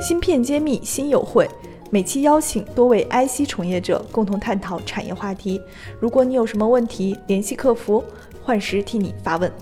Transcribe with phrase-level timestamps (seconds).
[0.00, 1.48] 芯片揭秘新友会，
[1.90, 5.60] 每期邀请多位 IC 从业者共同探讨产业话题。
[6.00, 8.04] 如果你有什么问题，联系客服，
[8.40, 9.52] 幻时替你发问。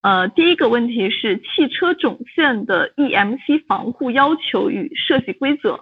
[0.00, 5.78] 呃，第一个问题是汽车总线的 EMC 防护要求与设计规则。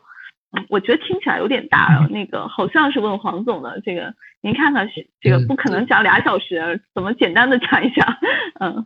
[0.50, 2.08] 嗯，我觉得听起来有点大啊。
[2.10, 8.18] 那个好像是问黄总的，这个您看看是这个不可能讲俩小时，怎么简单的讲一下？
[8.58, 8.84] 嗯，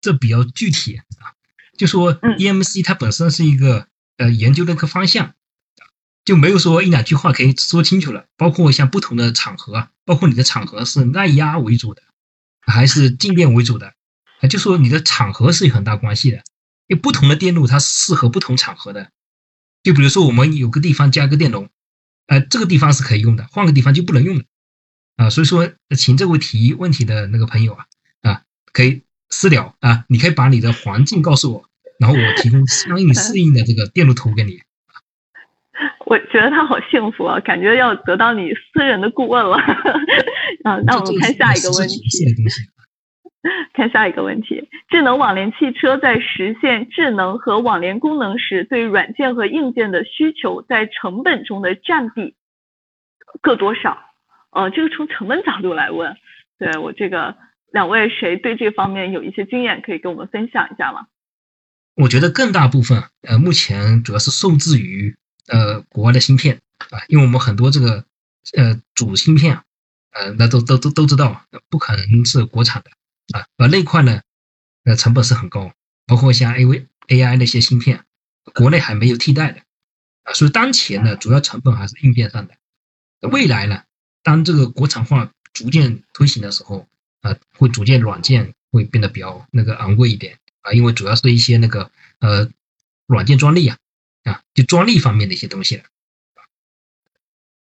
[0.00, 1.33] 这比较具体啊。
[1.76, 5.34] 就说 EMC 它本身是一个呃研究的一个方向，
[6.24, 8.26] 就没有说一两句话可以说清楚了。
[8.36, 12.02] 包括像不同的场合，包括你的场合是耐压为主的，
[12.60, 13.94] 还是静电为主的，
[14.40, 16.38] 啊，就说你的场合是有很大关系的。
[16.86, 19.10] 因为不同的电路它适合不同场合的。
[19.82, 21.68] 就比如说我们有个地方加个电容，
[22.26, 24.44] 呃，这个地方是可以用的，换个地方就不能用了，
[25.16, 27.86] 啊，所以说请这位提问题的那个朋友啊，
[28.22, 29.02] 啊，可以。
[29.30, 31.64] 私聊啊，你可以把你的环境告诉我，
[31.98, 34.60] 然后我提供相应适应的这个 电路图给你。
[36.06, 39.56] 我觉得他好幸福啊，感觉要得到你私人的顾问了。
[40.62, 42.00] 啊，那我们看下一个问题。
[43.74, 52.34] 看下一个问题，智能网联汽车在实现智能和网联功能时，对软件和硬件的需求在成本中的占比
[53.42, 53.98] 各多少？
[54.50, 56.16] 呃，这个从成本角度来问，
[56.58, 57.36] 对我这个。
[57.74, 61.08] 两位谁对这方面有一些经验，可以跟我们分享一下吗？
[61.96, 65.16] 我觉得更大部分，呃，目前主要是受制于
[65.48, 68.04] 呃国外的芯片啊，因为我们很多这个
[68.56, 69.64] 呃主芯片啊，
[70.12, 72.90] 呃，那都都都都知道，不可能是国产的
[73.36, 74.22] 啊，而那块呢，
[74.84, 75.72] 呃，成本是很高，
[76.06, 78.04] 包括像 A V A I 那些芯片，
[78.54, 79.62] 国内还没有替代的
[80.22, 82.54] 啊，所以当前呢，主要成本还是硬件上的。
[83.32, 83.82] 未来呢，
[84.22, 86.86] 当这个国产化逐渐推行的时候。
[87.24, 92.50] 啊，会逐渐软件会变得比较那个昂贵一点啊，因为主要是一些那个呃
[93.06, 93.78] 软件专利啊
[94.24, 95.84] 啊，就专利方面的一些东西了。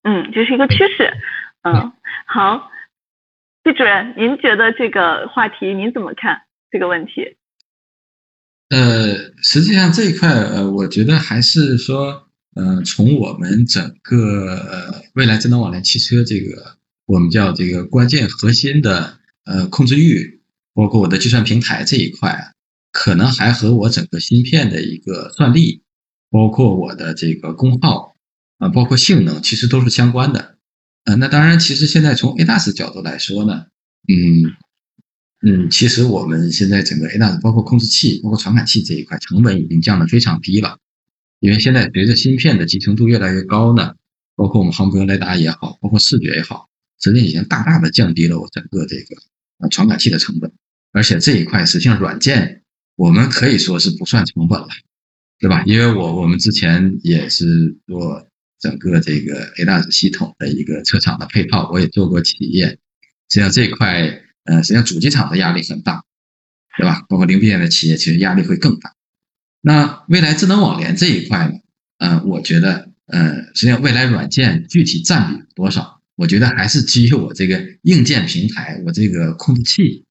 [0.04, 1.12] 嗯，这是一个趋势。
[1.64, 1.92] 嗯，
[2.28, 2.70] 好，
[3.64, 7.36] 季主任，您觉得这个话题您怎么看这个问题？
[8.70, 19.18] 呃，实际上这一块呃，我觉得还是说，呃，从我们整个呃未来智能网联汽车这个我们叫这个关键核心的。
[19.50, 20.42] 呃，控制域
[20.76, 22.54] 包括我的计算平台这一块，
[22.92, 25.82] 可能还和我整个芯片的一个算力，
[26.30, 28.14] 包括我的这个功耗
[28.60, 30.58] 啊，包括性能，其实都是相关的。
[31.06, 33.66] 呃，那当然，其实现在从 ADAS 角度来说呢，
[34.08, 34.54] 嗯
[35.42, 40.78] 嗯，其实我们现在整个 ADAS 包括控制器、包括传感器这一块，成本已经降得非常低了。
[41.40, 43.96] 因为现在随着芯片的集成度越来越高呢，
[44.36, 46.68] 包括我们航空雷达也好，包括视觉也好，
[47.02, 49.16] 实际已经大大的降低了我整个这个。
[49.60, 50.52] 啊，传感器的成本，
[50.92, 52.64] 而且这一块实际上软件，
[52.96, 54.68] 我们可以说是不算成本了，
[55.40, 55.64] 对吧？
[55.66, 58.26] 因为我我们之前也是做
[58.60, 62.78] 整个这个 ADAS 系统的一个车厂的配套，我也做过企业，实
[63.30, 66.04] 际上这一块，呃，实际上主机厂的压力很大，
[66.78, 67.06] 对吧？
[67.08, 68.94] 包括零部件的企业，其实压力会更大。
[69.62, 71.54] 那未来智能网联这一块呢？
[71.98, 75.99] 呃，我觉得，呃，实际上未来软件具体占比多少？
[76.20, 80.04] 我觉得还是基于我这个硬件平台，我这个控制器，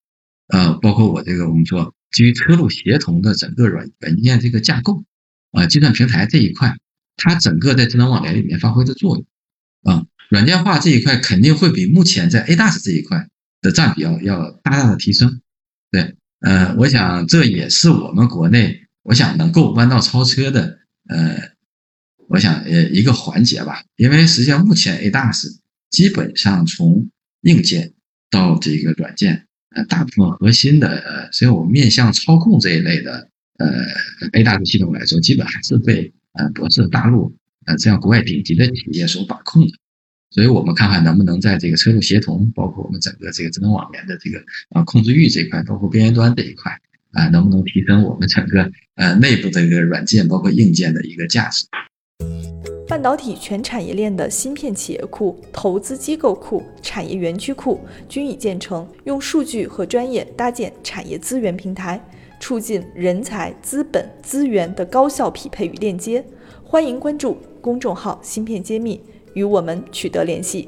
[0.46, 5.04] 呃，包括我这个我们说基于车路协同的整个软软件这个架构，
[5.52, 6.74] 啊，计算平台这一块，
[7.18, 9.26] 它整个在智能网联里面发挥的作用，
[9.82, 13.28] 啊，软件化这一块肯定会比目前在 ADAS 这一块
[13.60, 15.42] 的占比要要大大的提升，
[15.90, 21.50] 对，呃，我想这也是我们国内我想能够弯道超车的，呃，
[22.28, 25.58] 我想呃一个环节吧，因为实际上目前 ADAS。
[25.90, 27.08] 基本上从
[27.42, 27.92] 硬件
[28.30, 33.28] 到这个软件，呃，大部分核心的，呃，只有面向操控这一类的，
[33.58, 33.68] 呃
[34.32, 37.34] ，A 大的系统来说，基本还是被呃，不是大陆，
[37.66, 39.72] 呃，这样国外顶级的企业所把控的。
[40.30, 44.38] 所以我们看看能不能在这个车路协同，包括我们整个这个智能网联的这个
[44.70, 46.78] 啊控制域这一块，包括边缘端这一块，
[47.12, 51.66] 啊，能不能提升我们整个呃内部这个软件包括硬件的一个价值？
[52.88, 62.02] 半导体全产业链的芯片企业库、投资机构库、产业园区库均已建成，用数据和专业搭建产业资源平台，
[62.40, 66.24] 促进人才、资本、资源的高效匹配与链接。
[66.64, 68.98] 欢迎关注公众号“芯片揭秘”，
[69.36, 70.66] 与我们取得联系。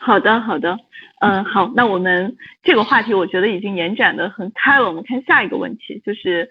[0.00, 0.78] 好的，好的，
[1.20, 4.86] 嗯，好，那我们这个话题我觉得已经延展的很开了。
[4.86, 6.48] 我们看下一个问题，就是。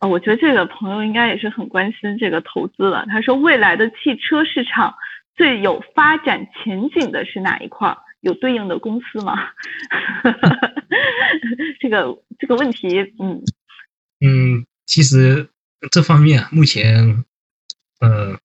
[0.00, 3.04] 啊，我觉得这个朋友应该也是很关心这个投资了。
[3.08, 4.94] 他说，未来的汽车市场
[5.36, 7.96] 最有发展前景的是哪一块？
[8.20, 9.50] 有对应的公司吗？
[11.78, 12.88] 这个这个问题，
[13.20, 13.40] 嗯
[14.20, 15.48] 嗯，其实
[15.92, 17.24] 这方面目前，
[18.00, 18.36] 呃，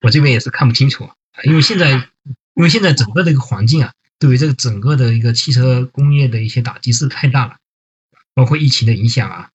[0.00, 1.08] 我这边也是看不清楚，
[1.44, 1.90] 因为现在
[2.54, 7.58] 因为现在整个的一个环境啊，对于这个整个的一个汽车工业的一些打击是太大了，
[8.34, 9.50] 包括疫情的影响啊，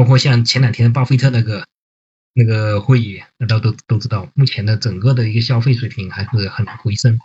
[0.00, 1.66] 包括像前两天巴菲特那个。
[2.32, 7.18] 那个会议，大家都都知道，目前的整个的一个消费水平还是很难回升。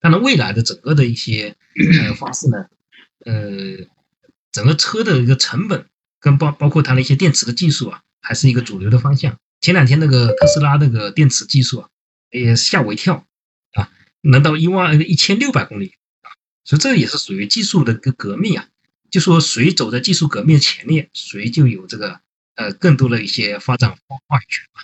[0.00, 2.66] 当然，未来的整个的一些呃方式呢，
[3.24, 3.86] 呃，
[4.50, 5.86] 整个车的一个成本
[6.18, 9.38] 跟包包括它的一些电池的技术啊，还是一个主流的方向。
[9.60, 11.88] 前两天那个特斯拉那个电池技术啊，
[12.32, 13.24] 也吓我一跳
[13.74, 13.90] 啊，
[14.22, 18.66] 能到一万一千六百公里啊，所以这也是属于技术的一个革命啊。
[19.12, 22.18] 就说谁走在技术革命前列，谁就有这个。
[22.54, 24.82] 呃，更多的一些发展话语权嘛。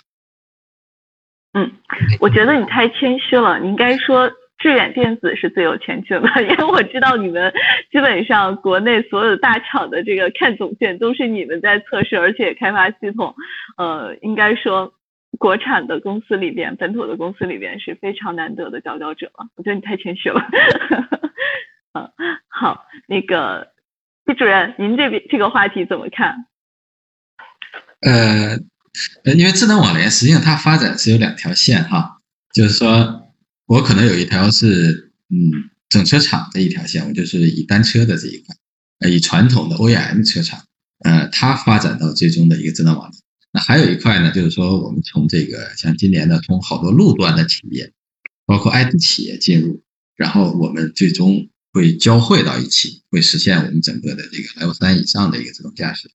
[1.53, 1.71] 嗯，
[2.19, 4.27] 我觉得你太谦虚了，你应该说
[4.57, 7.53] 致远电子是最有前景的，因为我知道你们
[7.91, 13.35] 基本上国内所有大厂的这个看总线都是你们在测试，而且开发系统。
[13.77, 14.91] 呃，应该说
[15.37, 19.47] 国产的公司里边，本土的公司里边是非常难得的佼佼者了。
[19.55, 20.41] 我觉得你太谦虚了。
[21.93, 22.11] 嗯，
[22.47, 23.67] 好，那个
[24.29, 26.45] 李主任，您这边这个话题怎么看？
[28.01, 28.59] 呃，
[29.33, 32.19] 因为智能网联实际上它发展是有两条线哈，
[32.53, 33.33] 就是说
[33.65, 38.55] 我可能有一条是嗯整车厂的一条线，我就是以单车的这一块，
[38.99, 40.63] 呃，以传统的 OEM 车厂，
[41.03, 43.21] 呃，它发展到最终的一个智能网联。
[43.51, 47.91] 那还有一块呢，就是说我们从这个像今年呢，从好多路段的企业，
[48.45, 49.81] 包括 IT 企业进入，
[50.15, 56.09] 然后我们最终会交汇到一起，会实现我们整个的这个 Level 三以上的一个自动驾驶。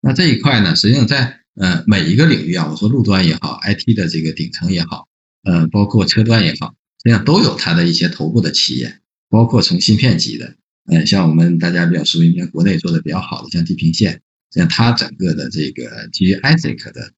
[0.00, 5.08] 那这一块呢，实际上在呃每一个领域啊，我说路端也好，IT 的这个顶层也好，
[5.44, 10.56] 呃，包括车端也好，实际上都有它的一些头部的企业，包括从芯片级的，
[10.86, 14.20] 嗯，像我们大家比较熟悉，像国内做的比较好的，像地平线，
[14.50, 17.12] 像它整个的这个基于 ASIC 的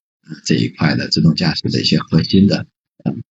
[0.44, 2.66] 这一块的自动驾驶的一些核心的，
[3.04, 3.22] 嗯，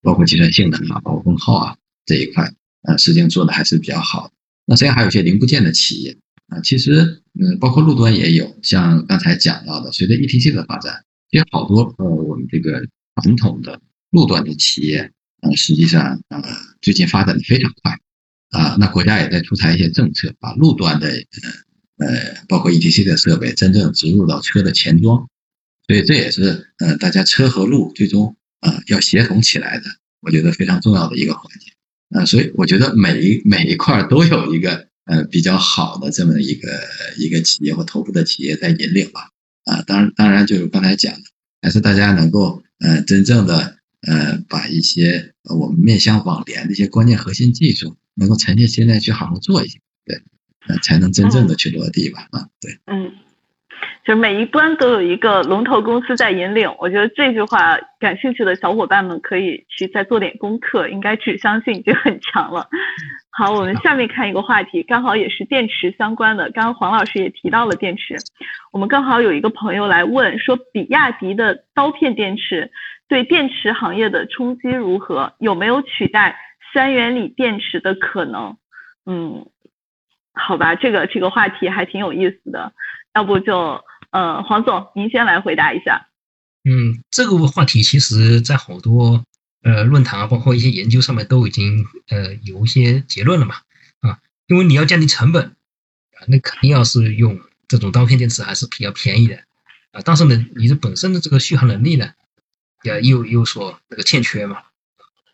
[0.00, 1.76] 包括计算性能啊，包括功耗啊
[2.06, 2.52] 这一块，
[2.82, 4.32] 呃，实际上做的还是比较好的。
[4.66, 6.16] 那实际上还有一些零部件的企业。
[6.48, 12.86] 啊，其实，嗯，包括路端也有，像刚才讲到的，随着 ETC 的发展，其实好多呃，我们这个
[13.22, 13.80] 传统的
[14.10, 16.42] 路端的企业，呃，实际上呃，
[16.82, 17.98] 最近发展的非常快，
[18.50, 25.26] 啊，那国家也在出台一些政策，把路端的呃呃，包括 ETC 的设备真正植入到车的前装，
[25.86, 29.84] 所以这也是呃，大家车和路最终呃要协同起来的，
[30.20, 31.71] 我觉得非常重要的一个环节，
[32.12, 34.90] 啊，所以我觉得每一每一块都有一个。
[35.04, 36.80] 呃，比较好的这么一个
[37.18, 39.30] 一个企业或头部的企业在引领吧，
[39.64, 41.22] 啊，当然当然就是刚才讲的，
[41.60, 50.22] 还是大家能够呃真正的呃把一些我们面向网联的一些关键核心技术，能够沉下心来去好好做一下，对，
[50.68, 53.10] 呃才能真正的去落地吧，啊，对，嗯。
[54.04, 62.68] 就是每一端都有一个龙头公司在引领，我觉得这句话感兴趣的小伙伴们可以去再做点功课，应该指向性已经很强了。
[63.30, 66.50] 好，我们下面看一个话题，刚好也是电池相关的。
[66.50, 68.16] 刚刚黄老师也提到了电池，
[68.72, 72.70] 我们刚好有一个朋友来问说，比亚迪的刀片电池
[73.08, 75.34] 对电池行业的冲击如何？
[75.38, 76.38] 有没有取代
[76.74, 78.56] 三元锂电池的可能？
[79.06, 79.46] 嗯，
[80.34, 82.72] 好吧，这个这个话题还挺有意思的，
[83.14, 83.82] 要不就。
[84.12, 86.08] 呃，黄总，您先来回答一下。
[86.64, 89.24] 嗯，这个话题其实，在好多
[89.62, 93.54] 呃论坛啊，包括一些研究上面都已经呃有一些结论了嘛。
[94.00, 99.36] 啊，因为你要降低成本啊，那肯定要是用这种刀片电池还是比较便宜的
[99.92, 100.02] 啊。
[100.04, 102.12] 但是呢，你的本身的这个续航能力呢，
[102.82, 104.58] 也又又说那个欠缺嘛。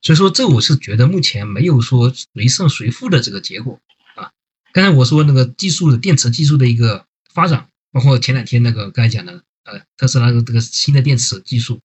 [0.02, 3.80] 所以说，这我是觉得目前没有说谁胜谁负的这个结果
[4.14, 4.30] 啊。
[4.72, 7.07] 刚才我说那个技术的电池技术的一个
[7.40, 7.68] 发展。
[7.90, 11.80] 包括前两天那个刚才讲的，呃，特斯拉的这个新的电池技术，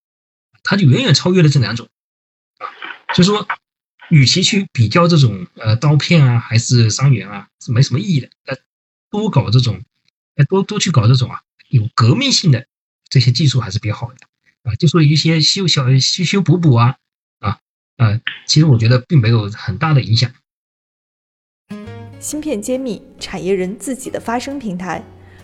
[0.62, 1.88] 它就远远超越了这两种，
[2.58, 2.68] 啊，
[3.16, 3.48] 所以说，
[4.10, 8.30] 与其去比较这种呃刀片啊，还是三元啊，是没什么意义的。
[8.44, 8.58] 呃，
[9.10, 9.82] 多搞这种，
[10.36, 12.68] 呃，多多去搞这种啊，有革命性的
[13.08, 14.18] 这些技术还是比较好的，
[14.64, 16.98] 啊，就说一些修小修修补补啊，
[17.40, 17.60] 啊，
[17.96, 20.30] 啊，其实我觉得并没有很大的影响。
[22.20, 25.02] 芯片揭秘，产业人自己的发声平台。